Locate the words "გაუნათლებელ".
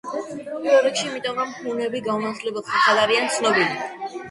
2.09-2.67